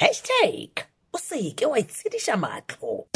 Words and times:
hashtag 0.00 0.70
o 1.12 1.18
seke 1.18 1.66
wa 1.66 1.78
itsedisa 1.78 2.36
matlo 2.36 3.06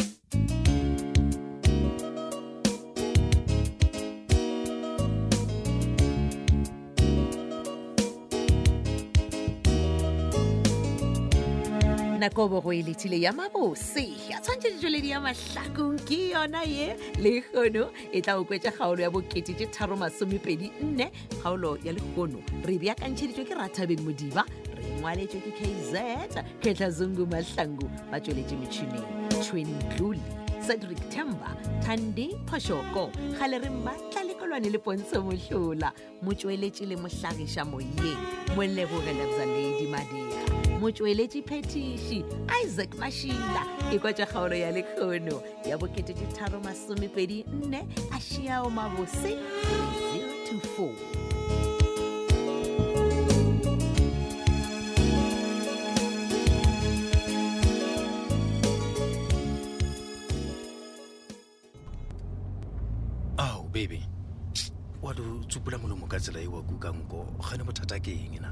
nakobo 12.18 12.60
go 12.60 12.72
eletile 12.72 13.20
ya 13.20 13.32
mabose 13.32 14.08
ya 14.30 14.40
tshwantse 14.40 14.70
ditsweledi 14.70 15.10
ya 15.10 15.20
mahlakong 15.20 15.96
ke 16.08 16.28
yona 16.30 16.62
ye 16.64 16.96
le 17.20 17.40
kgono 17.40 17.88
e 18.12 18.20
tla 18.20 18.36
okwetsa 18.36 18.70
kgaolo 18.70 19.02
ya 19.02 19.08
bo3e34 19.08 21.08
kgaolo 21.40 21.78
ya 21.84 21.92
lekgono 21.92 22.38
re 22.64 22.76
beakantšheditswe 22.78 23.44
ke 23.48 23.54
rathabeng 23.54 24.00
modiba 24.04 24.44
ngwaletswe 25.00 25.40
ke 25.40 25.50
kaizeta 25.58 26.44
ketlhazungu 26.60 27.26
mahlangu 27.26 27.90
ba 28.10 28.20
tsweletse 28.20 28.56
metšhineng 28.56 29.04
tshwini 29.40 29.74
dluli 29.96 30.20
cedric 30.66 31.00
temba 31.10 31.54
tandi 31.86 32.30
phošoko 32.48 33.06
ga 33.38 33.46
le 33.46 33.58
re 33.58 33.70
matla 33.70 34.22
lekolwane 34.28 34.70
le 34.72 34.78
pontsho 34.78 35.22
mohlola 35.26 35.92
motsweletse 36.22 36.84
le 36.86 36.96
mohlagiša 36.96 37.64
moyeng 37.64 38.20
molebogela 38.56 39.24
zaledi 39.36 39.86
madira 39.92 40.42
motsweletse 40.80 41.42
phetiši 41.48 42.20
isaac 42.64 42.94
mašila 43.00 43.62
e 43.94 43.98
kwa 43.98 44.12
tša 44.12 44.26
kgaolo 44.26 44.56
ya 44.56 44.70
lekgono 44.70 45.42
ya 45.68 45.78
boketetetharo 45.78 46.60
masomepedi 46.60 47.44
nne 47.52 47.86
a 48.16 48.20
šiao 48.20 48.70
mabose 48.70 49.32
0 49.32 49.38
to 50.48 50.82
4 50.82 51.23
wa 65.22 65.46
tsupola 65.46 65.78
molemo 65.78 66.06
ka 66.08 66.18
tsela 66.18 66.40
e 66.40 66.46
wa 66.46 66.62
kukanko 66.62 67.26
gane 67.38 67.62
bothata 67.64 67.98
ke 68.02 68.08
eng 68.10 68.38
na 68.42 68.50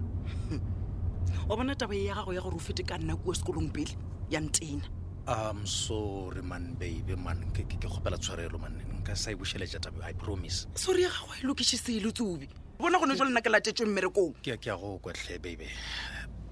o 1.49 1.57
bona 1.57 1.75
taba 1.75 1.95
ya 1.95 2.15
gago 2.15 2.31
ya 2.33 2.41
gore 2.41 2.55
o 2.55 2.59
fete 2.63 2.87
ka 2.87 2.99
nna 2.99 3.17
kua 3.19 3.35
sekolong 3.35 3.71
pele 3.75 3.97
ya 4.31 4.39
ntena 4.41 4.87
i'm 5.27 5.67
sorry 5.67 6.43
man 6.43 6.77
baby 6.79 7.17
man 7.17 7.51
ke 7.53 7.65
kgopela 7.67 8.15
tshwarelo 8.19 8.59
man 8.59 8.79
nka 9.03 9.17
sa 9.19 9.31
e 9.31 9.35
bušeletša 9.35 9.81
taba 9.83 10.07
i 10.07 10.15
promise 10.15 10.67
sorry 10.77 11.03
ya 11.03 11.11
gago 11.11 11.35
e 11.43 11.47
lokise 11.47 11.77
selo 11.79 12.11
tsobi 12.15 12.47
bona 12.79 12.99
gone 12.99 13.17
jwa 13.19 13.27
lena 13.27 13.43
ke 13.43 13.49
latetšwe 13.51 13.87
mmerekong 13.87 14.35
ke 14.43 14.55
ya 14.63 14.77
go 14.79 14.99
kwatlhe 15.03 15.39
babe 15.43 15.67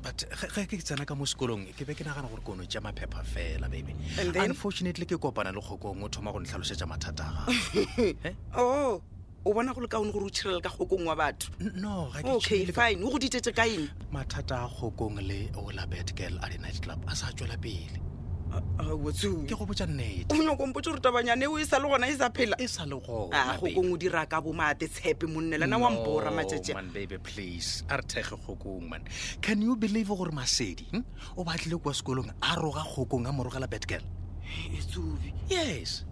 but 0.03 0.27
ge 0.55 0.67
ke 0.67 0.83
tsena 0.83 1.05
ka 1.07 1.15
mo 1.15 1.23
sekolong 1.27 1.71
ke 1.77 1.85
be 1.87 1.95
ke 1.95 2.03
nagana 2.03 2.27
gore 2.31 2.43
ke 2.43 2.47
kono 2.51 2.65
tša 2.67 2.83
maphepha 2.83 3.23
fela 3.23 3.69
baby 3.71 3.95
unfortunately 4.39 5.07
ke 5.07 5.15
kopana 5.19 5.55
le 5.55 5.61
kgokong 5.63 6.03
o 6.03 6.09
thoma 6.11 6.33
go 6.35 6.41
ntlhalosetša 6.43 6.87
mathata 6.91 7.27
a 7.27 7.31
gago 7.47 8.99
o 9.47 9.55
bona 9.55 9.73
go 9.73 9.81
le 9.81 9.89
kaone 9.89 10.13
gore 10.13 10.25
o 10.25 10.29
tshirele 10.29 10.61
ka 10.63 10.69
kgokong 10.69 11.07
wa 11.09 11.17
bathoky 11.17 12.73
fine 12.75 13.03
o 13.03 13.09
go 13.11 13.19
ditetse 13.19 13.53
ka 13.57 13.65
eng 13.65 13.89
mathata 14.13 14.57
a 14.69 14.69
kgokong 14.69 15.17
le 15.27 15.41
ola 15.57 15.87
betgirl 15.87 16.37
a 16.45 16.49
di-night 16.51 16.81
club 16.83 17.01
a 17.09 17.15
sa 17.17 17.33
tswela 17.33 17.57
pele 17.57 17.97
ke 19.49 19.55
go 19.57 19.65
botsa 19.65 19.87
nnete 19.89 20.29
o 20.37 20.43
nyakompotse 20.45 20.91
gore 20.93 21.01
tabanyane 21.01 21.49
o 21.49 21.57
e 21.57 21.65
sa 21.65 21.79
le 21.81 21.89
gona 21.89 22.07
e 22.13 22.17
sa 22.21 22.29
phela 22.29 22.53
e 22.61 22.67
sa 22.69 22.85
le 22.85 23.01
gona 23.01 23.33
ah, 23.37 23.57
kgokong 23.57 23.93
o 23.97 23.97
dira 23.97 24.27
ka 24.29 24.41
bo 24.45 24.53
mate 24.53 24.89
tshepe 24.93 25.25
monne 25.27 25.57
lena 25.57 25.79
wa 25.79 25.89
mbora 25.91 26.29
matsatsibaby 26.31 27.17
please 27.25 27.83
a 27.89 27.97
re 27.97 28.05
thege 28.05 28.37
kgokong 28.37 28.91
man 28.93 29.03
can 29.41 29.63
you 29.63 29.73
believe 29.77 30.13
gore 30.13 30.33
masedi 30.37 30.85
hm, 30.93 31.03
o 31.37 31.45
batlile 31.45 31.81
kwa 31.81 31.95
sekolong 31.95 32.29
a 32.43 32.61
roga 32.61 32.85
kgokong 32.85 33.27
a 33.29 33.33
morogela 33.33 33.65
betgirl 33.67 34.05
e 34.45 35.41
yes 35.49 36.05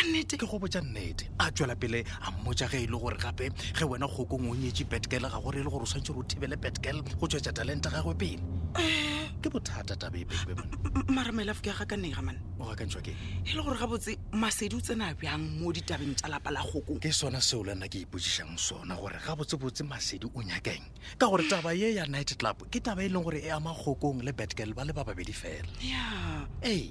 ka 0.00 0.06
nnete 0.08 0.36
ke 0.40 0.46
go 0.48 0.56
botja 0.56 0.80
nnete 0.80 1.28
a 1.38 1.50
tswela 1.52 1.76
pele 1.76 2.00
a 2.24 2.30
mmotja 2.32 2.68
ge 2.72 2.78
e 2.88 2.88
le 2.88 2.96
gore 2.96 3.18
gape 3.20 3.50
ge 3.76 3.84
wena 3.84 4.08
kgokong 4.08 4.48
o 4.48 4.54
nyetse 4.56 4.88
betgal 4.88 5.28
ga 5.28 5.36
gore 5.44 5.60
e 5.60 5.62
le 5.64 5.68
gore 5.68 5.84
o 5.84 5.86
swantse 5.86 6.08
gore 6.16 6.24
o 6.24 6.28
thibele 6.28 6.56
betgal 6.56 7.02
go 7.20 7.26
tswetsa 7.28 7.52
talente 7.52 7.92
gagwe 7.92 8.16
pele 8.16 8.40
eh. 8.80 9.28
ke 9.44 9.50
bothata 9.52 9.96
tabe 10.00 10.24
ke 10.24 11.68
aga 11.68 11.84
ka 11.84 11.96
nnega 12.00 12.22
o 12.56 12.64
gakantswa 12.72 13.02
ke 13.04 13.12
e 13.44 13.52
le 13.52 13.60
gore 13.60 13.76
gabotse 13.76 14.16
masedi 14.32 14.76
o 14.76 14.80
tsena 14.80 15.12
bjang 15.20 15.60
mo 15.60 15.68
ditabeng 15.68 16.16
tsa 16.16 16.32
lapa 16.32 16.48
la 16.48 16.64
kgokong 16.64 16.96
ke 17.04 17.12
sona 17.12 17.40
seo 17.44 17.60
le 17.60 17.74
nna 17.76 17.84
ke 17.92 18.00
ipotsišang 18.08 18.56
sona 18.56 18.96
gore 18.96 19.20
ga 19.20 19.36
gabotsebotse 19.36 19.84
masedi 19.84 20.32
o 20.32 20.40
nyakeng 20.40 20.84
ka 21.20 21.28
gore 21.28 21.44
taba 21.44 21.76
ye 21.76 21.92
ya 22.00 22.08
night 22.08 22.32
club 22.40 22.56
ke 22.72 22.80
taba 22.80 23.04
e 23.04 23.12
leng 23.12 23.20
gore 23.24 23.44
e 23.44 23.50
ama 23.52 23.76
kgokong 23.76 24.24
le 24.24 24.32
betgal 24.32 24.72
ba 24.72 24.80
le 24.88 24.96
ba 24.96 25.04
babedi 25.04 25.36
fela 25.36 25.68
ya 25.84 26.48
ee 26.64 26.88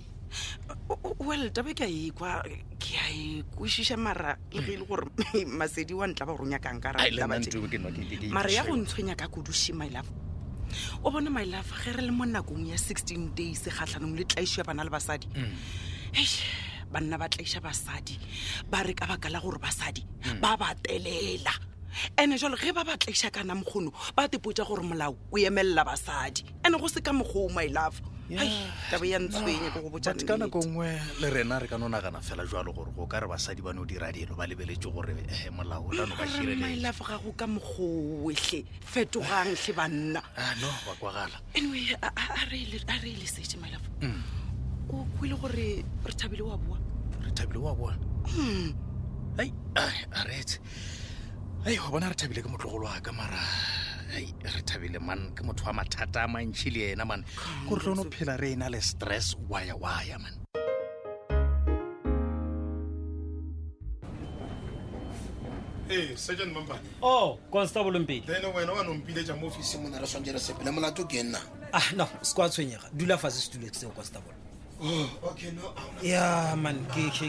well 1.19 1.45
tabe 1.53 1.73
ke 1.73 1.83
a 1.85 1.89
ekwa 1.89 2.41
ke 2.77 2.91
a 2.97 3.07
e 3.13 3.43
kwešiša 3.55 3.97
mara 3.97 4.37
le 4.53 4.61
ge 4.61 4.73
e 4.73 4.77
le 4.79 4.85
gore 4.85 5.09
masedi 5.45 5.93
wa 5.93 6.05
ntla 6.07 6.25
ba 6.25 6.33
go 6.37 6.43
ronyakang 6.45 6.81
ka 6.81 6.93
mara 8.33 8.49
ya 8.51 8.63
go 8.65 8.75
ntshwenya 8.77 9.17
ka 9.17 9.27
koduši 9.29 9.73
my 9.73 9.87
love 9.89 10.09
o 11.03 11.09
bone 11.11 11.29
my 11.29 11.45
love 11.45 11.67
ge 11.81 11.93
re 11.93 12.01
le 12.01 12.11
mo 12.13 12.25
nakong 12.25 12.69
ya 12.69 12.77
sixteen 12.77 13.33
days 13.33 13.61
kgatlhanong 13.67 14.17
le 14.17 14.25
tlaiso 14.25 14.61
ya 14.61 14.63
bana 14.65 14.83
le 14.85 14.89
basadi 14.93 15.27
mm. 15.33 16.89
banna 16.91 17.17
ba 17.17 17.29
tlaiša 17.29 17.61
basadi 17.61 18.17
ba 18.69 18.83
re 18.85 18.93
ka 18.93 19.05
baka 19.09 19.29
la 19.29 19.41
gore 19.41 19.57
basadi 19.57 20.05
mm. 20.05 20.41
ba 20.41 20.57
ba 20.57 20.73
telela 20.77 21.53
ande 22.17 22.37
jalo 22.37 22.57
ge 22.57 22.73
ba 22.73 22.85
ba 22.85 22.97
tlaiša 22.97 23.33
kana 23.33 23.55
mokgono 23.57 23.91
ba 24.17 24.29
tepotsa 24.29 24.65
gore 24.65 24.85
molao 24.85 25.17
o 25.31 25.35
emelela 25.37 25.85
basadi 25.85 26.45
ande 26.65 26.77
go 26.77 26.87
se 26.89 27.01
ka 27.01 27.13
mokgoo 27.13 27.49
my 27.53 27.67
love 27.69 28.01
but 28.29 30.05
ka 30.21 30.37
nako 30.37 30.59
nngwe 30.61 30.85
le 31.21 31.27
rena 31.33 31.57
re 31.59 31.67
ka 31.67 31.77
no 31.77 31.89
nagana 31.89 32.21
fela 32.21 32.45
jalo 32.45 32.73
gore 32.75 32.91
go 32.93 33.07
ka 33.09 33.17
re 33.19 33.25
basadi 33.27 33.61
bano 33.61 33.81
dira 33.89 34.11
dilo 34.13 34.37
ba 34.37 34.45
lebeletse 34.45 34.85
gore 34.93 35.17
eh, 35.17 35.49
molao 35.49 35.89
tano 35.89 36.13
bamaelafo 36.13 37.03
gago 37.09 37.31
ka 37.33 37.45
mogowetlhe 37.49 38.61
fetogangtlhe 38.85 39.73
banna 39.73 40.21
ah, 40.37 40.53
no 40.61 40.69
wa 40.85 40.93
kwagala 41.01 41.41
anyway 41.57 41.89
a 42.01 42.45
re 42.45 42.67
ele 43.09 43.25
sese 43.25 43.57
maelafo 43.57 43.89
o 44.93 45.07
kwele 45.17 45.33
gore 45.41 45.83
re 46.05 46.13
thabile 46.13 46.43
wa 46.45 46.57
boa 46.57 46.77
re 47.25 47.31
thabile 47.33 47.59
wa 47.65 47.73
boa 47.75 47.93
hmm. 48.29 48.73
a 50.13 50.21
reetse 50.29 50.61
a 51.65 51.73
o 51.81 51.89
bona 51.91 52.09
re 52.09 52.15
thabile 52.15 52.45
ke 52.45 52.49
motlogolo 52.49 52.85
a 52.85 53.01
kamara 53.01 53.41
re 54.15 54.61
thabile 54.65 54.99
man 54.99 55.31
ke 55.35 55.43
motho 55.45 55.65
wa 55.69 55.73
mathata 55.83 56.23
a 56.23 56.27
mantšhi 56.27 56.69
le 56.73 56.91
ena 56.93 57.05
man 57.05 57.23
gore 57.69 57.79
tlo 57.81 57.95
no 57.95 58.03
phela 58.09 58.37
re 58.39 58.51
ena 58.53 58.69
le 58.69 58.81
stress 58.81 59.35
waya 59.49 59.75
waya 59.75 60.17
man 60.19 60.33
sergeant 66.15 66.53
mampane 66.53 66.85
oh, 67.01 67.25
o 67.25 67.39
constable 67.51 67.99
mpele 67.99 68.21
then 68.25 68.45
wena 68.53 68.73
wa 68.73 68.83
nompile 68.83 69.23
jang 69.25 69.37
mo 69.39 69.47
ofising 69.47 69.81
mona 69.81 69.99
re 69.99 70.07
swanje 70.07 70.31
re 70.31 70.39
sepele 70.39 70.71
molato 70.71 71.05
ke 71.05 71.23
nna 71.23 71.39
ah 71.73 71.85
no 71.95 72.07
se 72.21 72.33
kwa 72.35 72.49
tshwenyega 72.49 72.89
dula 72.93 73.17
fase 73.17 73.41
setulo 73.41 73.73
seo 73.73 73.89
constable 73.89 74.33
oh, 74.81 75.35
ya 76.03 76.55
man 76.55 76.85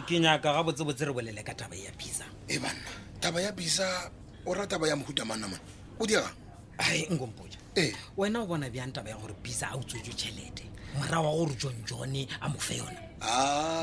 ke 0.07 0.21
nyaka 0.21 0.53
ga 0.53 0.63
botsebotse 0.63 1.05
re 1.07 1.13
bolele 1.13 1.43
ka 1.45 1.55
taba 1.55 1.77
ya 1.77 1.93
pizza 1.97 2.25
e 2.49 2.55
eh, 2.57 2.61
banna 2.61 2.91
taba 3.21 3.41
ya 3.41 3.53
pizza 3.53 4.11
o 4.47 4.55
rataba 4.55 4.89
ya 4.89 4.97
mohuta 4.97 5.25
manna 5.25 5.49
man 5.49 5.61
o 6.01 6.07
diagang 6.07 6.40
ai 6.81 7.07
ngomboja 7.13 7.59
eh. 7.75 7.95
wena 8.17 8.41
o 8.41 8.47
bona 8.47 8.71
bjang 8.71 8.93
taba 8.93 9.11
ya 9.11 9.17
gore 9.17 9.35
bisa 9.43 9.69
a 9.73 9.77
utswetso 9.77 10.13
tšhelete 10.13 10.65
morao 10.99 11.25
wa 11.25 11.33
gore 11.33 11.55
john 11.55 11.77
jone 11.87 12.29
a 12.41 12.49
mo 12.49 12.59
fe 12.59 12.77
yona 12.79 13.01
a 13.21 13.29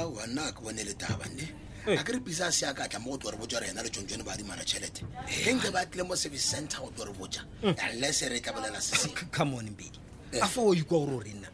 ah, 0.02 0.08
wanna 0.08 0.44
a 0.47 0.52
ke 0.52 0.62
bone 0.62 0.84
le 0.84 0.94
tabane 0.94 1.46
eh. 1.88 1.97
a 2.00 2.03
kere 2.03 2.19
bisa 2.19 2.47
a 2.47 2.52
sea 2.52 2.74
katla 2.74 3.00
mo 3.00 3.12
go 3.12 3.18
tlo 3.18 3.31
re 3.31 3.38
boja 3.38 3.59
re 3.59 3.68
ena 3.68 3.84
le 3.84 3.90
john 3.90 4.08
jone 4.08 4.24
ba 4.24 4.34
adimana 4.34 4.63
tšhelete 4.63 5.06
eh. 5.30 5.44
ge 5.46 5.53
nke 5.53 5.69
ba 5.72 5.85
tlile 5.85 6.03
mo 6.03 6.16
service 6.16 6.47
center 6.56 6.80
go 6.80 6.91
tlo 6.96 7.06
re 7.06 7.13
boja 7.13 7.46
unless 7.94 8.22
re 8.22 8.40
tla 8.41 8.53
bolela 8.53 8.81
sesecomon 8.81 9.69
bedi 9.78 10.00
a 10.41 10.47
fa 10.47 10.62
o 10.62 10.74
ikwa 10.74 11.00
gore 11.00 11.14
o 11.16 11.19
re 11.19 11.34
nna 11.34 11.50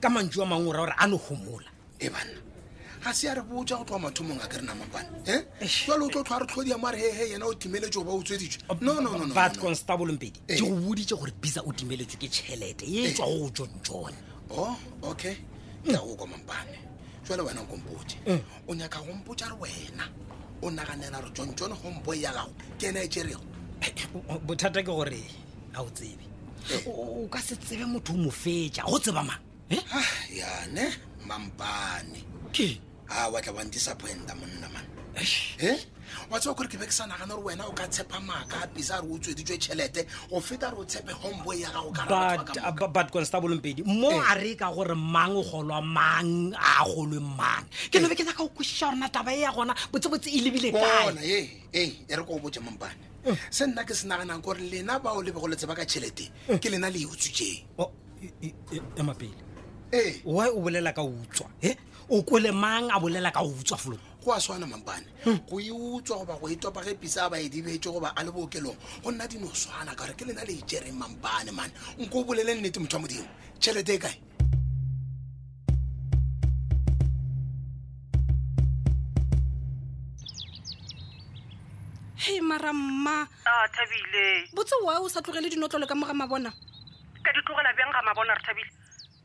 ka 0.00 0.08
mantsi 0.10 0.38
wa 0.40 0.46
mangwe 0.46 0.70
o 0.70 0.72
ra 0.72 0.78
gore 0.80 0.94
a 0.98 1.06
no 1.06 1.18
gomola 1.18 1.68
e 1.98 2.08
banna 2.08 2.47
ga 3.04 3.12
se 3.14 3.28
a 3.28 3.34
re 3.34 3.42
botsa 3.42 3.76
go 3.78 3.84
tloa 3.84 3.98
mathomong 3.98 4.42
a 4.44 4.48
ke 4.48 4.58
re 4.60 4.62
na 4.62 4.74
mokwane 4.74 5.06
e 5.26 5.66
jalo 5.86 6.06
o 6.06 6.08
tlo 6.10 6.22
tlho 6.24 6.34
a 6.36 6.38
re 6.40 6.46
tlhodia 6.46 6.78
mo 6.78 6.88
are 6.88 6.96
hehe 6.98 7.32
yena 7.38 7.44
o 7.46 7.54
timeletse 7.54 7.96
o 7.98 8.04
ba 8.04 8.12
utsweditswe 8.12 8.62
nonobut 8.82 9.56
constablempedi 9.58 10.42
ke 10.46 10.58
go 10.60 10.74
bodite 10.76 11.14
gore 11.14 11.32
bisa 11.40 11.62
o 11.62 11.70
timeletswe 11.72 12.18
ke 12.18 12.26
tšhelete 12.28 12.86
e 12.90 13.14
tswa 13.14 13.26
go 13.26 13.38
go 13.38 13.48
tsontsone 13.54 14.16
o 14.50 14.76
okay 15.02 15.36
ka 15.86 15.98
go 16.02 16.16
kwa 16.18 16.26
mampane 16.26 16.78
jale 17.28 17.42
wena 17.42 17.60
kompotse 17.62 18.18
mm. 18.26 18.40
o 18.68 18.74
nyaka 18.74 18.98
gompotsa 19.06 19.46
re 19.46 19.56
wena 19.62 20.04
o 20.62 20.70
naganela 20.70 21.20
re 21.22 21.30
tsontsone 21.30 21.74
gompo 21.78 22.14
ya 22.14 22.32
gago 22.34 22.50
ke 22.78 22.88
ena 22.90 23.00
e 23.02 23.08
tserego 23.08 23.40
bothata 24.46 24.82
ke 24.82 24.86
gore 24.90 25.22
ga 25.72 25.82
o 25.82 25.90
tsebe 25.90 26.26
o 26.90 27.28
ka 27.30 27.38
se 27.38 27.54
tsebe 27.56 27.84
motho 27.86 28.10
o 28.12 28.16
mo 28.18 28.30
fetsa 28.30 28.82
go 28.82 28.98
tseba 28.98 29.22
mang 29.22 29.38
yane 30.34 30.88
mampane 31.26 32.24
ke 32.50 32.87
a 33.08 33.30
wa 33.30 33.40
tla 33.40 33.52
wandisappointa 33.52 34.34
monna 34.36 34.68
man 34.72 34.84
e 35.68 35.72
wa 36.30 36.38
tseba 36.38 36.54
kore 36.56 36.68
ke 36.68 36.76
be 36.78 36.86
ke 36.88 36.92
sa 36.92 37.04
nagana 37.08 37.34
gore 37.36 37.44
wena 37.56 37.64
o 37.64 37.72
ka 37.72 37.86
tshepa 37.88 38.20
maaka 38.20 38.64
a 38.68 38.68
pisa 38.68 39.00
gare 39.00 39.08
o 39.10 39.16
tsweditswe 39.18 39.56
tšhelete 39.56 40.00
go 40.30 40.40
feta 40.44 40.68
gore 40.70 40.84
o 40.84 40.84
tshepe 40.84 41.12
homeboy 41.16 41.64
ya 41.64 41.68
gago 41.72 42.92
but 42.92 43.08
constablepedi 43.10 43.80
mo 43.86 44.12
a 44.20 44.34
re 44.36 44.52
ka 44.56 44.68
gore 44.72 44.92
mang 44.94 45.36
o 45.40 45.42
golwa 45.42 45.80
mang 45.82 46.52
a 46.56 46.84
golwe 46.84 47.16
mang 47.20 47.64
ke 47.90 47.96
nobe 47.98 48.12
ke 48.14 48.24
naka 48.28 48.44
o 48.44 48.48
kwešiša 48.52 48.86
gorena 48.92 49.08
taba 49.08 49.32
e 49.34 49.40
ya 49.40 49.50
gona 49.56 49.72
botsebotse 49.92 50.28
e 50.30 50.38
lebile 50.44 50.68
kaona 50.76 51.20
e 51.24 51.64
e 51.72 51.82
e 52.08 52.12
re 52.16 52.22
ko 52.24 52.36
o 52.36 52.42
botse 52.44 52.60
mampane 52.60 53.24
se 53.50 53.64
nna 53.66 53.84
ke 53.88 53.94
se 53.96 54.04
naganang 54.06 54.42
kore 54.44 54.60
lena 54.60 55.00
bao 55.00 55.22
lebe 55.24 55.40
go 55.40 55.48
letseba 55.48 55.72
ka 55.74 55.84
tšhelete 55.88 56.58
ke 56.60 56.68
lena 56.70 56.88
le 56.92 56.98
e 57.08 57.08
utswitseng 57.08 57.64
emapele 59.00 59.32
ee 59.92 60.20
wy 60.28 60.48
o 60.52 60.60
bolela 60.60 60.92
ka 60.92 61.00
utswa 61.02 61.48
e 61.64 61.87
o 62.10 62.22
kole 62.22 62.52
mang 62.52 62.88
a 62.90 62.98
bolela 62.98 63.28
ka 63.32 63.42
go 63.44 63.50
utswa 63.52 63.76
folong 63.76 64.00
go 64.24 64.32
a 64.32 64.36
swana 64.40 64.64
mampane 64.64 65.04
hmm. 65.24 65.36
go 65.48 65.60
e 65.60 65.68
utswa 65.68 66.24
goba 66.24 66.40
go 66.40 66.48
e 66.48 66.56
topa 66.56 66.80
ge 66.82 66.96
pisa 66.98 67.26
a 67.26 67.30
ba 67.30 67.36
edibetse 67.36 67.92
goba 67.92 68.12
a 68.16 68.24
le 68.24 68.30
bookelong 68.32 68.76
go 69.04 69.10
nna 69.12 69.28
dino 69.28 69.46
swana 69.52 69.92
ka 69.94 70.06
gore 70.08 70.14
ke 70.16 70.24
lena 70.24 70.44
le 70.44 70.54
ijereng 70.56 70.96
mampane 70.96 71.52
mane 71.52 71.72
nko 71.98 72.18
o 72.18 72.24
bolele 72.24 72.54
nnete 72.54 72.80
motho 72.80 72.96
wa 72.96 73.02
modimo 73.02 73.28
tšhelete 73.60 73.92
e 73.94 73.98
kae 73.98 74.20
hei 82.24 82.40
maramma 82.40 83.28
thabile 83.44 84.48
botse 84.56 84.74
wa 84.82 84.96
o 85.00 85.08
sa 85.12 85.20
tlogele 85.20 85.50
dinotlolo 85.52 85.84
ka 85.86 85.92
mo 85.94 86.06
ga 86.08 86.14
mabona 86.16 86.48
ka 87.20 87.30
ditlogela 87.36 87.72
bjang 87.76 87.92
ga 87.92 88.00
mabona 88.02 88.32
re 88.32 88.42
thabile 88.48 88.77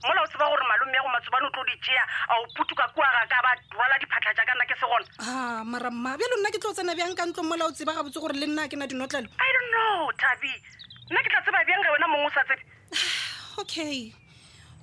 mola 0.08 0.22
o 0.24 0.28
tseba 0.28 0.46
gore 0.52 0.66
malome 0.68 0.96
ya 0.96 1.02
go 1.04 1.10
matsobane 1.12 1.46
o 1.48 1.52
tlo 1.56 1.64
ditšea 1.68 2.04
a 2.30 2.34
o 2.44 2.46
putuka 2.56 2.84
kua 2.94 3.08
ga 3.14 3.24
ka 3.32 3.38
ba 3.44 3.52
dwala 3.72 3.96
diphatlha 4.04 4.32
ja 4.36 4.44
ka 4.44 4.54
nna 4.56 4.66
ke 4.68 4.76
se 4.76 4.86
gona 4.86 5.08
a 5.14 5.26
ah, 5.32 5.60
marama 5.64 6.18
bja 6.20 6.28
le 6.28 6.36
nna 6.44 6.50
ke 6.52 6.60
tlo 6.60 6.72
o 6.72 6.76
tsena 6.76 6.96
bjang 6.96 7.16
ka 7.16 7.24
ntlo 7.32 7.44
mola 7.44 7.66
o 7.68 7.72
tseba 7.72 7.96
gabotse 7.96 8.20
gore 8.20 8.36
le 8.36 8.48
nna 8.52 8.68
ke 8.68 8.76
na 8.76 8.86
dinotlale 8.88 9.28
i 9.40 9.50
don't 9.56 9.70
know 9.72 10.12
tabi 10.20 10.52
nna 11.10 11.24
ke 11.24 11.30
tla 11.32 11.42
tseba 11.48 11.62
bjang 11.68 11.84
ge 11.88 11.92
wena 11.96 12.08
mongwe 12.12 12.28
o 12.30 12.34
sa 12.36 12.44
tsebe 12.44 12.64
ah, 12.68 13.62
okay 13.64 13.98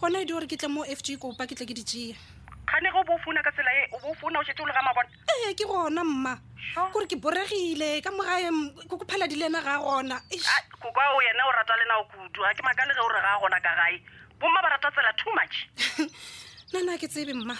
gona 0.00 0.20
e 0.20 0.24
di 0.24 0.32
gore 0.32 0.48
ke 0.48 0.56
tle 0.56 0.68
mo 0.72 0.88
f 0.88 1.00
g 1.04 1.16
kopa 1.20 1.46
ke 1.48 1.54
tle 1.60 1.68
ke 1.68 1.76
ditšea 1.76 2.16
gane 2.70 2.88
ge 2.88 2.96
o 2.96 3.04
bo 3.04 3.12
o 3.12 3.20
founa 3.20 3.44
ka 3.44 3.52
tsela 3.52 3.70
e 3.76 3.82
o 3.92 3.98
bo 4.00 4.08
o 4.14 4.16
founa 4.24 4.40
o 4.40 4.46
shetse 4.48 4.62
o 4.64 4.68
le 4.68 4.72
ga 4.72 4.80
mabona 4.80 5.08
ee 5.36 5.52
ke 5.58 5.68
gona 5.68 6.00
mma 6.06 6.34
gore 6.96 7.04
ke 7.12 7.16
boregile 7.20 8.00
ka 8.00 8.08
mogae 8.14 8.48
kokophela 8.88 9.28
di 9.28 9.36
le 9.36 9.52
na 9.52 9.60
ga 9.60 9.76
gona 9.84 10.16
koka 10.80 11.02
o 11.12 11.20
yena 11.28 11.44
o 11.44 11.52
rata 11.58 11.76
le 11.76 11.84
nao 11.92 12.02
kudu 12.14 12.40
ga 12.46 12.54
ke 12.56 12.62
maka 12.64 12.88
le 12.88 12.94
ge 12.94 13.02
o 13.04 13.10
re 13.14 13.20
ga 13.26 13.36
gona 13.42 13.58
ka 13.60 13.74
gae 13.84 13.98
bomma 14.40 14.58
ba 14.64 14.70
rata 14.72 14.88
tsela 14.90 15.12
too 15.20 15.32
much 15.36 15.54
nna 16.80 16.96
ke 16.98 17.06
tsebe 17.08 17.32
mma 17.36 17.54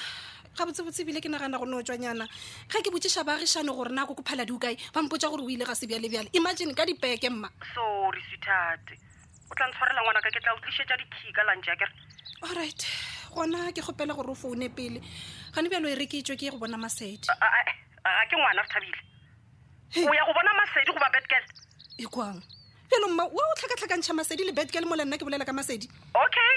ga 0.56 0.64
botsebotse 0.66 1.02
ebile 1.04 1.20
ke 1.20 1.28
nagana 1.28 1.58
go 1.60 1.64
ne 1.68 1.76
o 1.76 1.82
tswanyana 1.84 2.26
ga 2.72 2.80
ke 2.80 2.88
botsesa 2.88 3.22
baagišane 3.24 3.68
gore 3.70 3.92
nako 3.92 4.14
ko 4.16 4.22
phala 4.24 4.46
diukae 4.48 4.74
ba 4.96 5.02
mpotsa 5.04 5.28
gore 5.28 5.44
o 5.44 5.50
ile 5.52 5.64
ga 5.68 5.76
sebjalebjale 5.76 6.32
imagine 6.32 6.72
ka 6.74 6.86
dipeke 6.88 7.28
mma 7.30 7.48
sorry 7.76 8.22
sethate 8.32 8.96
o 9.50 9.54
tla 9.54 9.68
ntshwarela 9.68 10.00
ngwana 10.02 10.24
ka 10.24 10.30
ke 10.32 10.40
tla 10.40 10.56
otlisetsa 10.56 10.96
dikhika 11.04 11.42
lanjakere 11.52 11.92
all 12.48 12.56
right 12.56 12.80
gona 13.36 13.62
ke 13.76 13.84
kgopela 13.84 14.16
gore 14.16 14.32
o 14.32 14.34
foune 14.42 14.72
pele 14.72 15.04
gane 15.52 15.68
bjalo 15.68 15.88
e 15.88 15.94
reketswe 16.00 16.34
ke 16.40 16.44
ye 16.48 16.50
go 16.54 16.58
bona 16.64 16.80
masedi 16.80 17.28
ga 17.28 18.24
ke 18.32 18.36
ngwana 18.40 18.62
re 18.62 18.68
thabile 18.74 19.00
o 20.08 20.14
ya 20.16 20.24
go 20.24 20.32
bona 20.32 20.54
masedi 20.62 20.92
go 20.92 21.00
ba 21.00 21.12
betkele 21.12 21.46
e 22.00 22.06
kwang 22.08 22.40
pelo 22.90 23.06
mma 23.08 23.24
o 23.24 23.38
o 23.50 23.54
tlhakatlhakantšha 23.56 24.12
masedi 24.18 24.44
le 24.44 24.52
betke 24.58 24.80
le 24.82 24.86
mole 24.90 25.02
nna 25.06 25.18
ke 25.20 25.24
bolela 25.28 25.46
ka 25.48 25.54
masedi 25.58 25.86
okay 26.24 26.54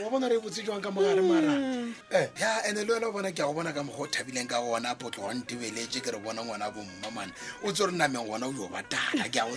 wa 0.00 0.08
bona 0.10 0.28
re 0.28 0.36
e 0.36 0.40
botse 0.40 0.64
jwang 0.64 0.80
ka 0.82 0.88
mogare 0.90 1.20
mm. 1.20 1.28
mara 1.28 1.92
eh, 2.16 2.28
ya 2.40 2.62
ande 2.64 2.86
le 2.88 2.94
wena 2.94 3.08
o 3.08 3.12
bona 3.12 3.32
ke 3.32 3.38
ya 3.42 3.46
go 3.46 3.52
bona 3.52 3.72
ka 3.72 3.82
mogo 3.82 4.04
o 4.04 4.06
thabileng 4.06 4.48
ka 4.48 4.60
gona 4.64 4.94
potlogantebeletse 4.96 6.00
ke 6.00 6.10
re 6.12 6.18
bona 6.18 6.40
ngwana 6.42 6.72
bomma 6.72 7.10
mane 7.14 7.32
o 7.64 7.72
tse 7.72 7.84
re 7.86 7.92
nameng 7.92 8.24
gona 8.26 8.48
o 8.48 8.52
yo 8.52 8.68
batala 8.72 9.28
ke 9.28 9.36
ya 9.36 9.44
go 9.44 9.56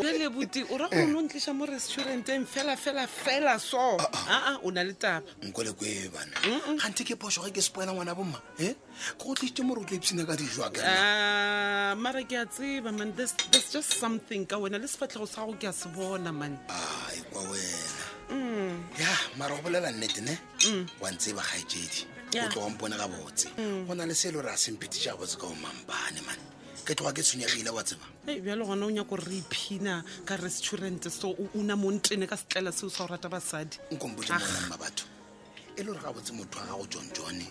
tseaeeoeleboti 0.00 0.64
o 0.72 0.78
raa 0.80 0.88
gone 0.88 1.12
eh. 1.12 1.16
o 1.18 1.22
ntlisa 1.28 1.52
mo 1.54 1.66
restauranteng 1.66 2.46
fela 2.46 2.76
fela 2.76 3.04
fela 3.06 3.58
so 3.60 3.76
a 3.76 4.00
ah, 4.00 4.08
ah. 4.14 4.42
ah, 4.54 4.58
o 4.64 4.70
na 4.70 4.82
le 4.82 4.94
taba 4.96 5.20
nko 5.44 5.62
le 5.64 5.72
koe 5.72 6.08
bana 6.08 6.32
ga 6.76 6.88
nte 6.88 7.04
ke 7.04 7.16
phoso 7.16 7.42
ge 7.42 7.50
ke 7.50 7.62
spoela 7.62 7.90
ngwana 7.92 8.14
bomma 8.14 8.38
e 8.58 8.74
ke 8.74 8.74
go 9.18 9.34
tlisitse 9.34 9.64
more 9.64 9.80
o 9.80 9.84
tlo 9.84 9.96
ipsina 9.96 10.26
ka 10.26 10.36
dijwa 10.36 10.70
ah, 10.84 12.24
ke 12.28 12.36
a 12.36 12.44
tseba 12.46 12.92
man 12.92 13.12
there's 13.16 13.34
just 13.72 13.92
something 13.94 14.46
ka 14.46 14.56
wena 14.58 14.78
le 14.78 14.86
sefatlhego 14.86 15.26
sa 15.26 15.42
gago 15.46 15.56
ke 15.58 15.66
a 15.68 15.72
se 15.72 15.88
bona 15.88 16.32
man 16.32 16.58
ai 16.68 17.18
kwa 17.32 17.42
wena 17.42 17.90
mm. 18.30 18.84
ya 18.98 19.08
mara 19.36 19.56
go 19.56 19.62
bolela 19.62 19.90
nnete 19.90 20.20
ne 20.22 20.38
mm. 20.66 20.86
wa 21.00 21.10
ntseba 21.10 21.42
gaetsedi 21.42 22.06
o 22.44 22.48
tlo 22.48 22.62
wampone 22.62 22.96
ga 22.96 23.08
botse 23.08 23.48
mm. 23.58 23.86
go 23.86 23.94
na 23.94 24.06
le 24.06 24.14
se 24.14 24.28
e 24.28 24.30
le 24.30 24.36
gore 24.38 24.50
a 24.50 24.56
semphete 24.56 24.98
ja 25.02 25.16
botse 25.16 25.36
ka 25.38 25.46
o 25.46 25.54
mampane 25.54 26.20
mane 26.26 26.42
ke 26.84 26.94
tloga 26.94 27.12
ke 27.14 27.22
tshwenyegile 27.22 27.70
wa 27.74 27.82
tseba 27.84 28.04
e 28.26 28.40
bjalo 28.40 28.66
gona 28.66 28.86
o 28.86 28.90
nyako 28.90 29.16
re 29.16 29.36
iphina 29.42 30.04
ka 30.24 30.36
restaurant 30.36 31.08
so 31.10 31.30
o 31.34 31.48
una 31.54 31.76
montene 31.76 32.26
ka 32.26 32.36
setlela 32.36 32.72
seo 32.72 32.90
sa 32.90 33.06
go 33.06 33.14
rata 33.14 33.28
basadi 33.28 33.76
nkompote 33.90 34.32
mona 34.32 34.66
mma 34.66 34.76
batho 34.76 35.04
e 35.76 35.82
le 35.82 35.86
gore 35.90 36.00
ga 36.00 36.12
botse 36.12 36.32
motho 36.32 36.58
wa 36.58 36.66
gago 36.66 36.86
john 36.86 37.06
jone 37.14 37.44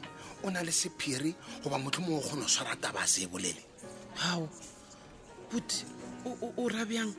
o 0.44 0.50
na 0.50 0.62
le 0.64 0.72
sephiri 0.72 1.34
goba 1.64 1.78
motlho 1.78 2.02
mo 2.04 2.18
o 2.18 2.20
kgone 2.22 2.42
go 2.44 2.48
swara 2.48 2.76
taba 2.76 3.06
se 3.08 3.24
e 3.24 3.28
bolele 3.28 3.62
gao 4.18 4.48
but 5.52 5.86
o 6.58 6.68
rabjang 6.70 7.14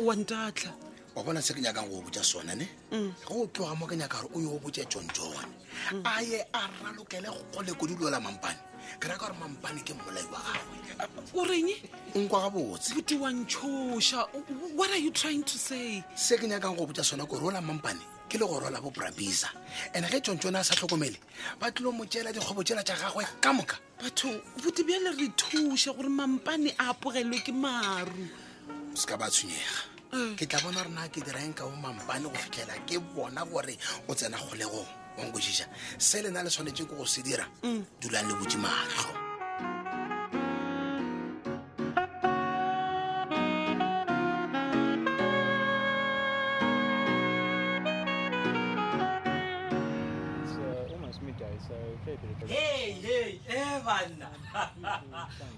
wa 0.00 0.14
ntatlha 0.16 0.72
o 1.14 1.22
bona 1.22 1.40
se 1.42 1.54
ke 1.54 1.60
nyakang 1.60 1.88
go 1.90 1.98
o 1.98 2.02
botja 2.02 2.24
sone 2.24 2.54
ne 2.54 2.66
mm. 2.90 3.12
ge 3.22 3.30
o 3.32 3.46
tloga 3.54 3.74
mo 3.78 3.86
ke 3.86 3.94
nyaka 3.96 4.18
gore 4.22 4.30
o 4.34 4.40
yo 4.40 4.50
o 4.56 4.58
botje 4.58 4.84
john 4.90 5.06
jone 5.14 5.46
mm. 5.92 6.02
a 6.04 6.22
ye 6.22 6.42
a 6.52 6.60
ralokele 6.82 7.28
golekodilola 7.54 8.18
mampane 8.20 8.58
ke 8.98 9.06
reka 9.08 9.26
gore 9.30 9.36
mampane 9.38 9.82
ke 9.86 9.94
mmolai 9.94 10.24
wa 10.32 10.40
gagwe 10.42 11.40
oreng 11.40 11.70
nkwa 12.18 12.40
ga 12.40 12.50
botse 12.50 12.94
but 12.98 13.10
wa 13.22 13.30
ntshosa 13.30 14.26
what 14.74 14.90
are 14.90 14.98
you 15.02 15.10
trying 15.14 15.42
to 15.46 15.54
say 15.58 16.02
se 16.18 16.34
ke 16.36 16.48
nyakang 16.50 16.74
go 16.76 16.82
o 16.82 16.86
botja 16.90 17.04
sone 17.06 17.22
kore 17.30 17.44
ola 17.46 17.62
mampane 17.62 18.02
ke 18.32 18.38
le 18.40 18.46
go 18.48 18.58
rola 18.58 18.80
bo 18.80 18.88
brabisa 18.90 19.48
ande 19.92 20.08
ge 20.08 20.20
tsontsone 20.24 20.56
a 20.56 20.64
sa 20.64 20.72
tlhokomele 20.74 21.20
ba 21.60 21.68
tlilo 21.68 21.92
motseela 21.92 22.32
dikgwebo 22.32 22.64
tsela 22.64 22.82
tsa 22.82 22.96
gagwe 22.96 23.24
ka 23.44 23.52
moka 23.52 23.76
batho 24.00 24.32
bote 24.64 24.80
bjale 24.88 25.12
re 25.20 25.28
thuse 25.36 25.92
gore 25.92 26.08
mampane 26.08 26.72
a 26.80 26.88
apogelwe 26.96 27.44
ke 27.44 27.52
maru 27.52 28.24
se 28.96 29.04
ka 29.04 29.20
ba 29.20 29.28
tshwenyega 29.28 29.76
eh. 30.16 30.32
ke 30.32 30.48
tla 30.48 30.64
bona 30.64 30.80
gorena 30.80 31.04
ke 31.12 31.20
dirang 31.20 31.52
ka 31.52 31.68
bo 31.68 31.76
mampane 31.76 32.24
go 32.24 32.36
fitlhela 32.40 32.72
ke 32.88 32.96
bona 33.12 33.44
gore 33.44 33.76
o 34.08 34.14
tsena 34.16 34.40
kgolegong 34.40 34.88
wankoiša 35.20 35.68
se 36.00 36.24
le 36.24 36.30
na 36.32 36.40
le 36.40 36.48
tshwanetse 36.48 36.88
ke 36.88 36.96
go 36.96 37.04
se 37.04 37.20
dira 37.20 37.44
mm. 37.62 37.84
dulang 38.00 38.32
le 38.32 38.34
botse 38.40 38.56
matlho 38.56 39.11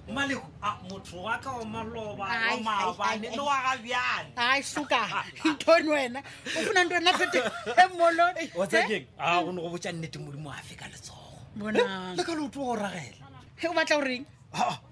maleko 0.08 0.44
a 0.62 0.76
motho 0.88 1.22
wa 1.22 1.36
ka 1.38 1.50
wa 1.58 1.64
maloba 1.64 2.24
wa 2.28 2.58
maabane 2.66 3.28
le 3.36 3.40
wa 3.40 3.56
gabjane 3.64 4.28
ai 4.36 4.62
suka 4.62 5.24
nthone 5.50 5.88
wena 5.90 6.20
o 6.58 6.58
funa 6.66 6.80
nto 6.84 6.94
wena 6.94 7.12
fete 7.20 7.38
e 7.82 7.84
molo 7.96 8.22
watsakeng 8.60 9.06
a 9.18 9.24
ah, 9.24 9.42
go 9.42 9.50
ne 9.52 9.60
go 9.62 9.68
botsa 9.72 9.90
nnete 9.92 10.18
modimo 10.20 10.50
a 10.52 10.60
fe 10.68 10.74
ka 10.76 10.86
letsogo 10.92 11.68
eh, 11.68 12.14
le 12.16 12.22
ka 12.24 12.32
leoto 12.36 12.60
wa 12.60 12.76
go 12.76 12.82
ragela 12.82 13.26
o 13.70 13.74
batla 13.74 13.96
goreng 14.00 14.26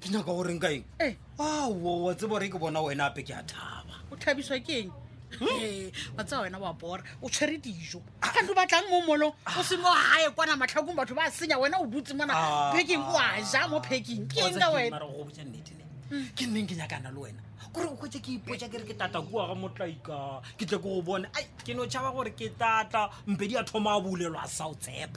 ke 0.01 0.07
nyaka 0.11 0.33
goreng 0.33 0.61
ka 0.61 0.69
eng 0.73 0.85
eh. 0.99 1.13
a 1.39 1.45
ah, 1.45 1.67
wa 1.69 2.13
tsebo 2.17 2.41
re 2.41 2.49
ke 2.49 2.59
bona 2.59 2.81
wena 2.81 3.13
ape 3.13 3.21
ke 3.21 3.37
a 3.37 3.45
thaba 3.45 3.97
o 4.11 4.17
thabiswa 4.17 4.57
ke 4.65 4.77
eng 4.81 4.91
batsa 6.17 6.41
wena 6.41 6.59
wa 6.59 6.73
bora 6.73 7.03
o 7.23 7.29
tshwere 7.29 7.59
dijo 7.61 8.03
gakanti 8.21 8.51
o 8.51 8.55
batlang 8.55 8.89
mo 8.91 9.01
molong 9.07 9.33
o 9.47 9.63
seng 9.63 9.81
o 9.81 9.93
gae 9.93 10.29
kwana 10.35 10.57
matlhakong 10.57 10.95
batho 10.97 11.15
ba 11.15 11.31
senya 11.31 11.59
wena 11.59 11.79
o 11.81 11.87
butse 11.87 12.15
mona 12.15 12.33
ah. 12.35 12.73
packing 12.75 13.01
o 13.01 13.17
a 13.17 13.41
ja 13.43 13.67
mo 13.69 13.81
packing 13.81 14.29
ke 14.29 14.37
enka 14.45 14.69
wenaoboannetee 14.71 16.33
ke 16.37 16.45
nneng 16.47 16.67
hmm. 16.67 16.67
ke 16.67 16.75
nyakana 16.77 17.11
le 17.11 17.19
wena 17.21 17.41
kore 17.73 17.87
o 17.89 17.97
kwetse 17.97 18.21
ke 18.21 18.37
ipotsa 18.39 18.69
kere 18.69 18.85
ke 18.85 18.95
tata 18.95 19.23
kua 19.25 19.47
ga 19.49 19.55
motlaika 19.57 20.43
ke 20.57 20.67
tle 20.69 20.79
ko 20.79 21.01
go 21.01 21.03
bone 21.03 21.27
ai 21.35 21.47
ke 21.65 21.73
no 21.75 21.87
tšhaba 21.87 22.13
gore 22.13 22.33
ke 22.37 22.53
tata 22.59 23.09
mpedi 23.27 23.57
a 23.57 23.65
thoma 23.65 23.97
a 23.97 24.01
bulelo 24.01 24.37
a 24.37 24.49
southep 24.49 25.17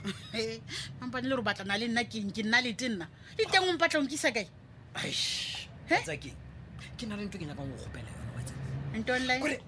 mampane 1.02 1.28
le 1.28 1.36
gore 1.36 1.44
batlana 1.44 1.78
le 1.78 1.88
nna 1.88 2.04
keng 2.08 2.32
ke 2.32 2.44
nna 2.44 2.62
lete 2.64 2.88
nna 2.88 3.08
le 3.38 3.44
teng 3.46 3.68
ompatlang 3.68 4.08
ke 4.08 4.16
isa 4.16 4.32
kae 4.32 4.48
ke 6.96 7.04
na 7.08 7.16
le 7.20 7.28
nto 7.28 7.36
e 7.38 7.44
ke 7.44 7.46
nyakang 7.46 7.68
go 7.68 7.76
gopela 7.76 8.10
yone 8.10 9.60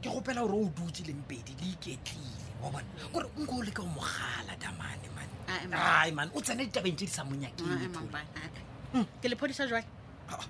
ke 0.00 0.08
gopela 0.08 0.40
gore 0.42 0.54
o 0.64 0.68
dutse 0.72 1.00
leng 1.06 1.20
pedi 1.28 1.52
le 1.60 1.66
iketlile 1.76 2.56
oman 2.64 2.80
gore 3.12 3.28
nko 3.38 3.54
o 3.60 3.62
leka 3.62 3.82
o 3.84 3.88
mogala 3.88 4.56
damane 4.56 5.04
man 5.14 5.28
ai 5.76 6.08
man 6.10 6.30
o 6.34 6.40
tsene 6.40 6.64
ditabeng 6.64 6.96
tse 6.96 7.04
di 7.04 7.12
sa 7.12 7.22
monyakeke 7.24 7.64
lephodisa 9.28 9.66
jwa 9.68 9.80
hmm. 9.80 10.40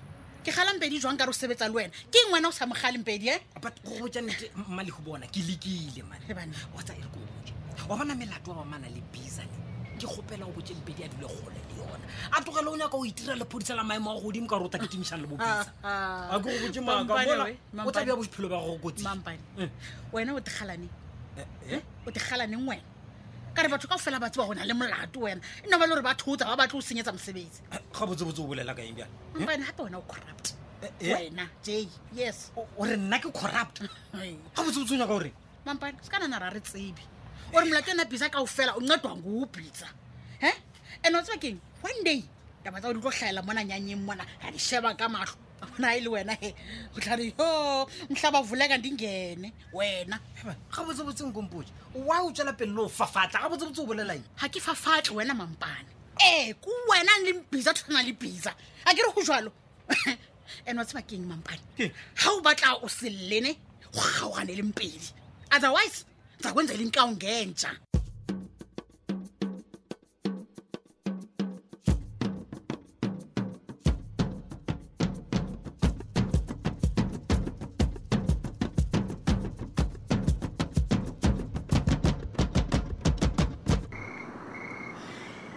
ke 0.41 0.51
galang 0.55 0.79
pedi 0.79 0.97
jwang 1.03 1.19
ka 1.19 1.27
re 1.27 1.35
o 1.35 1.35
sebetsa 1.35 1.67
le 1.67 1.75
wena 1.75 1.91
ke 2.07 2.19
ngwana 2.31 2.47
o 2.47 2.55
sa 2.55 2.63
mogaleng 2.65 3.03
pedi 3.03 3.27
e 3.27 3.35
eh? 3.35 3.39
but 3.59 3.75
gobojanete 3.83 4.49
mmale 4.55 4.87
go 4.89 5.03
bona 5.03 5.27
ke 5.27 5.43
lekile 5.43 6.07
man 6.07 6.23
wa 6.71 6.79
tsa 6.81 6.95
ere 6.95 7.11
ko 7.11 7.19
oje 7.19 7.51
wa 7.91 7.99
bona 7.99 8.15
melato 8.15 8.55
wa 8.55 8.63
bamana 8.63 8.87
le 8.87 9.03
bisane 9.11 9.60
ke 10.05 10.07
gopela 10.15 10.45
go 10.45 10.51
botse 10.57 10.73
mpedi 10.73 11.03
a 11.03 11.07
dule 11.13 11.27
gole 11.27 11.55
le 11.55 11.77
yona 11.77 12.05
a 12.35 12.41
tlogele 12.41 12.69
o 12.73 12.77
nyaka 12.77 12.97
o 12.97 13.03
itira 13.05 13.35
lepodisa 13.35 13.75
la 13.75 13.83
maemo 13.83 14.11
a 14.17 14.21
godimo 14.21 14.47
ka 14.47 14.55
rota 14.57 14.77
ke 14.79 14.87
timišang 14.89 15.21
le 15.21 15.27
bopisao 15.27 15.65
tlabea 17.91 18.15
bophelo 18.15 18.49
ba 18.49 18.55
gago 18.55 18.77
kotsimampane 18.81 19.39
eh. 19.59 19.69
wena 20.13 20.33
o 20.33 20.39
tegalane 20.41 20.87
eh, 21.37 21.45
eh. 21.77 21.81
o 22.05 22.11
tegalaneng 22.11 22.67
wena 22.67 22.83
ka 23.53 23.61
re 23.61 23.67
batho 23.69 23.87
ka 23.87 23.95
go 23.95 24.01
fela 24.01 24.19
batsi 24.19 24.37
ba 24.39 24.45
gona 24.47 24.65
le 24.65 24.73
molato 24.73 25.19
wena 25.19 25.41
e 25.63 25.67
nna 25.69 25.77
ba 25.77 25.85
le 25.85 25.91
gore 25.93 26.01
ba 26.01 26.15
thotsa 26.15 26.45
ba 26.47 26.55
batle 26.55 26.77
o 26.79 26.81
senyetsa 26.81 27.11
mosebetsi 27.11 27.61
ga 27.69 28.05
botsebotse 28.05 28.39
o 28.41 28.47
bolela 28.49 28.73
ka 28.75 28.81
engjan 28.81 29.09
mpane 29.37 29.65
gape 29.67 29.81
wena 29.83 29.97
o 29.97 30.01
corrupt 30.07 30.55
wena 31.03 31.45
j 31.63 31.87
yes 32.13 32.49
ore 32.77 32.97
nna 32.97 33.19
ke 33.19 33.29
corrupt 33.31 33.83
ga 34.55 34.61
botsebotse 34.65 34.93
o 34.93 34.97
nyaka 34.97 35.13
goreng 35.13 35.35
mampane 35.65 35.97
se 36.01 36.09
ka 36.09 36.19
nana 36.19 36.39
ra 36.39 36.49
re 36.49 36.59
tsebe 36.61 37.10
ore 37.53 37.65
molato 37.65 37.91
ena 37.91 38.05
bisa 38.05 38.29
kao 38.33 38.45
fela 38.55 38.71
o 38.77 38.79
nqedwang 38.85 39.21
koo 39.25 39.45
bitsa 39.53 39.87
he 40.43 40.51
and 41.03 41.15
o 41.15 41.21
tsewa 41.21 41.37
keng 41.43 41.57
one 41.81 41.99
day 42.07 42.19
taba 42.63 42.79
tsa 42.79 42.87
o 42.89 42.93
di 42.93 42.99
tlo 43.01 43.11
tlhaela 43.11 43.41
mona 43.43 43.63
nyanyeng 43.63 44.03
mona 44.05 44.23
ga 44.41 44.51
di 44.53 44.57
sheba 44.59 44.93
ka 44.97 45.09
matlo 45.09 45.35
ona 45.77 45.89
e 45.97 46.01
le 46.01 46.09
wena 46.09 46.33
he 46.41 46.49
otlhare 46.95 47.23
yo 47.39 47.49
ntlhaba 48.11 48.39
voleka 48.49 48.77
dingene 48.83 49.49
wena 49.73 50.15
ga 50.73 50.81
botsebotseng 50.85 51.33
kompoe 51.33 51.65
wa 52.07 52.17
o 52.23 52.31
tswela 52.31 52.53
pele 52.53 52.71
le 52.73 52.81
o 52.85 52.89
fafatla 52.89 53.41
ga 53.41 53.49
botsebotse 53.49 53.81
o 53.81 53.87
bolelang 53.89 54.23
ga 54.39 54.47
ke 54.47 54.59
fafatle 54.61 55.11
wena 55.15 55.33
mampane 55.33 55.87
ee 56.21 56.49
eh, 56.49 56.53
ko 56.61 56.69
wena 56.89 57.11
le 57.25 57.41
bisa 57.51 57.73
tshwana 57.73 58.03
le 58.05 58.13
bisa 58.13 58.53
ga 58.85 58.91
ke 58.95 59.01
re 59.01 59.11
go 59.15 59.21
jalo 59.21 59.51
and 60.67 60.77
wa 60.79 60.83
tsheba 60.85 61.01
keng 61.03 61.27
mampane 61.27 61.61
ga 61.77 62.29
o 62.31 62.41
batla 62.41 62.77
o 62.83 62.87
selene 62.87 63.53
go 63.93 63.99
kgaogane 64.01 64.55
le 64.55 64.63
mpedi 64.63 65.13
otherwise 65.51 66.05
ndizakwenzela 66.41 66.83
inkawu 66.85 67.11
ngentsha 67.17 67.69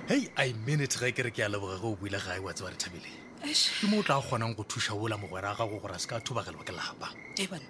hei 0.09 0.31
a 0.37 0.53
minute 0.67 0.99
ge 0.99 1.13
kere 1.13 1.31
ke 1.33 1.43
a 1.45 1.49
leboga 1.49 1.81
ge 1.81 1.87
o 1.89 1.97
buile 1.97 2.21
gae 2.21 2.39
wa 2.45 2.53
tseba 2.53 2.71
rethabile 2.77 3.09
ke 3.41 3.87
mo 3.89 3.99
o 3.99 4.03
tla 4.05 4.21
kgonang 4.21 4.53
go 4.57 4.63
thuša 4.69 4.93
ola 5.01 5.17
mogwera 5.17 5.57
a 5.57 5.57
gago 5.57 5.81
gore 5.81 5.95
a 5.95 5.99
se 5.99 6.09
ka 6.09 6.21
thubagelwa 6.21 6.61
ke 6.65 6.73
lapa 6.77 7.09
eban 7.41 7.65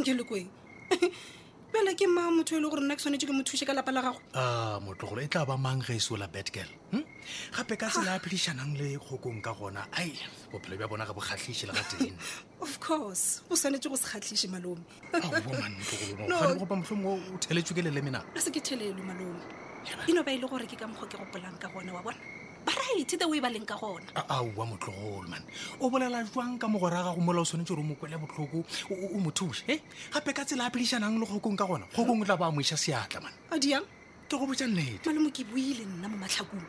nke 0.00 0.14
lekoeng 0.16 0.48
pele 1.72 1.92
ke 1.98 2.06
ma 2.06 2.28
motho 2.30 2.52
e 2.56 2.60
le 2.62 2.68
gore 2.70 2.82
nna 2.84 2.94
ke 2.96 3.00
tshwanetse 3.00 3.26
ke 3.28 3.32
mo 3.36 3.42
thuse 3.48 3.64
ka 3.68 3.72
lapa 3.72 3.92
la 3.96 4.00
gago 4.04 4.20
a 4.34 4.40
ah, 4.40 4.74
motlogolo 4.84 5.24
e 5.24 5.28
tla 5.32 5.44
ba 5.50 5.56
mang 5.66 5.80
ge 5.86 5.96
e 6.12 6.16
la 6.22 6.26
bad 6.34 6.48
girl 6.54 6.68
hm? 6.92 7.00
gape 7.56 7.74
ka 7.80 7.86
sela 7.94 8.12
a 8.16 8.20
phedišanang 8.24 8.74
le 8.80 8.88
kgokong 9.04 9.40
ka 9.46 9.52
gona 9.58 9.82
ai 10.00 10.12
bophelo 10.52 10.74
bja 10.76 10.84
bona 10.90 11.08
ga 11.08 11.14
bokgatlhise 11.16 11.64
le 11.68 11.72
ga 11.78 11.84
teng 11.90 12.12
of 12.66 12.72
course 12.86 13.26
o 13.50 13.56
tshwanetse 13.56 13.88
go 13.92 13.96
se 14.02 14.06
kgatlhise 14.12 14.46
malomi 14.54 14.84
gopa 16.60 16.76
motlhomo 16.80 17.16
o 17.34 17.36
theletswe 17.42 17.74
ke 17.76 17.82
le 17.86 17.90
le 17.96 18.00
menang 18.06 18.28
a 18.36 18.40
se 18.44 18.50
ke 18.54 18.60
thelelwe 18.68 19.00
malomi 19.10 19.42
eno 20.12 20.20
ba 20.26 20.30
e 20.36 20.38
le 20.42 20.46
gore 20.52 20.66
ke 20.70 20.76
ka 20.80 20.84
mokgo 20.92 21.06
ke 21.10 21.16
gopolang 21.24 21.56
ka 21.62 21.72
gona 21.72 21.96
wa 21.96 22.04
bona 22.06 22.20
brite 22.64 23.18
the 23.18 23.24
o 23.26 23.34
e 23.34 23.40
baleng 23.40 23.66
ka 23.66 23.76
gona 23.76 24.06
aowa 24.30 24.64
motlogolo 24.66 25.28
man 25.28 25.42
o 25.80 25.90
bolela 25.90 26.22
jwang 26.26 26.58
ka 26.58 26.66
mogore 26.68 26.94
ga 26.96 27.12
go 27.14 27.20
mola 27.20 27.40
o 27.40 27.44
tshwanetse 27.44 27.74
gore 27.74 27.82
o 27.82 27.86
mokwele 27.88 28.16
botlhoko 28.20 28.62
o 28.90 29.18
mo 29.18 29.30
thuse 29.30 29.62
e 29.68 29.80
gape 30.12 30.30
ka 30.34 30.44
tsela 30.44 30.66
a 30.66 30.70
pedišanang 30.70 31.18
le 31.18 31.26
kgokong 31.26 31.58
ka 31.58 31.66
gona 31.66 31.86
kgokong 31.92 32.22
o 32.22 32.24
tla 32.24 32.36
bo 32.36 32.44
amoisa 32.46 32.76
seatla 32.78 33.20
man 33.20 33.34
adiang 33.50 33.86
ke 34.30 34.34
go 34.38 34.46
botsa 34.46 34.66
nnete 34.66 35.02
malemo 35.06 35.30
ke 35.34 35.42
buile 35.44 35.84
nna 35.84 36.08
mo 36.08 36.16
matlhakong 36.22 36.64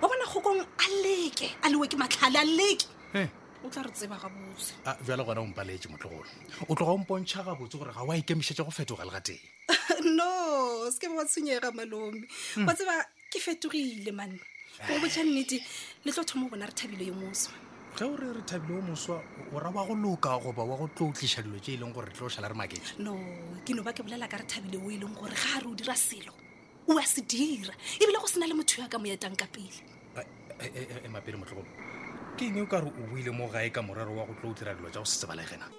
wa 0.00 0.06
bona 0.08 0.24
kgokong 0.30 0.62
a 0.62 0.86
leke 1.02 1.48
a 1.62 1.66
lewe 1.70 1.86
ke 1.90 1.96
matlhale 1.98 2.38
a 2.40 2.44
leke 2.46 2.86
eh. 3.18 3.28
o 3.64 3.68
tla 3.68 3.82
re 3.82 3.90
tseba 3.90 4.16
ga 4.22 4.30
botse 4.30 4.78
a 4.86 4.94
jale 5.02 5.26
gona 5.26 5.42
o 5.42 5.46
mpaletse 5.50 5.90
motlogolo 5.90 6.26
o 6.70 6.74
tloga 6.74 6.92
o 6.94 6.98
mpontšha 7.02 7.42
ga 7.46 7.58
botse 7.58 7.76
gore 7.78 7.92
ga 7.92 8.02
o 8.06 8.10
a 8.14 8.22
ikemišetsa 8.22 8.62
go 8.62 8.70
fetoga 8.70 9.04
le 9.10 9.10
ga 9.10 9.20
teng 9.20 9.42
no 10.18 10.86
se 10.90 11.02
ke 11.02 11.10
ba 11.10 11.26
wa 11.26 11.26
tshwenyega 11.26 11.74
malomi 11.74 12.22
wa 12.62 12.70
mm. 12.70 12.76
tseba 12.76 12.94
ke 13.30 13.42
fetogile 13.42 14.14
manne 14.14 14.38
go 14.84 14.98
botšha 15.00 15.22
nnete 15.24 15.56
le 16.04 16.10
tlo 16.12 16.22
thoma 16.24 16.48
bona 16.50 16.66
re 16.66 16.72
thabile 16.74 17.04
yo 17.08 17.14
moswa 17.14 17.56
ga 17.96 18.04
ore 18.14 18.28
re 18.36 18.42
thabile 18.48 18.74
yo 18.78 18.82
moswa 18.90 19.16
o 19.54 19.58
ra 19.62 19.70
wa 19.70 19.86
go 19.88 19.94
loka 20.04 20.36
goba 20.42 20.64
wa 20.70 20.76
go 20.80 20.86
tlo 20.94 21.12
tliša 21.16 21.42
dilo 21.44 21.58
tse 21.60 21.72
e 21.74 21.78
leng 21.80 21.92
gore 21.94 22.06
re 22.10 22.16
tlo 22.16 22.28
šala 22.28 22.48
re 22.48 22.54
makee 22.60 22.76
no 23.04 23.16
ke 23.64 23.72
no 23.72 23.82
ba 23.86 23.94
ke 23.96 24.02
bolela 24.04 24.28
ka 24.28 24.36
re 24.42 24.46
thabile 24.52 24.76
o 24.76 24.90
e 24.92 24.98
leng 25.00 25.14
gore 25.16 25.32
ga 25.42 25.60
re 25.64 25.68
o 25.70 25.74
dira 25.74 25.96
selo 25.96 26.32
o 26.88 26.92
a 26.98 27.02
se 27.04 27.22
dira 27.24 27.72
ebile 28.00 28.20
go 28.20 28.28
sena 28.28 28.44
le 28.46 28.52
motho 28.58 28.80
yo 28.80 28.86
a 28.86 28.92
ka 28.92 28.98
mo 29.00 29.08
etang 29.08 29.34
ka 29.40 29.48
pele 29.48 29.80
e, 30.16 30.24
e, 30.60 30.80
e, 31.04 31.08
mapere 31.08 31.40
motlhogolo 31.40 31.68
ke 32.36 32.44
eng 32.44 32.60
o 32.60 32.68
ka 32.68 32.84
re 32.84 32.88
o 32.90 33.02
buile 33.08 33.32
mo 33.32 33.48
gae 33.48 33.72
ka 33.72 33.80
morero 33.80 34.12
wa 34.12 34.28
go 34.28 34.34
tlo 34.36 34.50
o 34.50 34.56
dira 34.58 34.76
dilo 34.76 34.92
tsa 34.92 35.00
go 35.00 35.08
setsebalegenang 35.08 35.72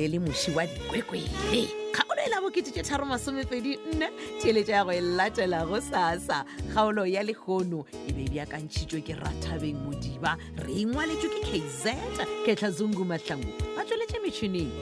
le 0.00 0.08
le 0.08 0.18
moši 0.18 0.50
wa 0.56 0.64
dikwekwele 0.66 1.68
kgaolo 1.92 2.22
e 2.24 2.28
la 2.32 2.40
bokete 2.40 2.70
tše 2.72 2.82
tharo 2.82 3.04
masomepedi 3.04 3.76
nne 3.92 4.08
tšeletša 4.40 4.72
ya 4.72 4.82
go 4.86 4.92
e 4.96 5.00
latelago 5.00 5.80
sassa 5.84 6.44
kgaolo 6.72 7.04
ya 7.06 7.20
lekgono 7.22 7.84
e 8.08 8.12
be 8.16 8.24
e 8.24 8.28
bjakantšhitšwe 8.32 9.00
ke 9.04 9.12
rathabeng 9.20 9.74
modiba 9.84 10.36
re 10.64 10.80
ngwaletšwe 10.88 11.28
ke 11.36 11.40
kazet 11.52 12.24
ketlha 12.46 12.70
zungu 12.70 13.04
mahlangu 13.04 13.52
ba 13.76 13.84
tsweletše 13.84 14.20
metšhineng 14.24 14.72